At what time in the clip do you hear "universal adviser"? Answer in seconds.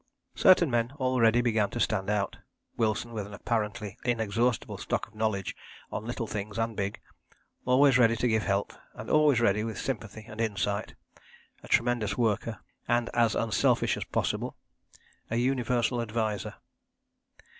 15.35-16.55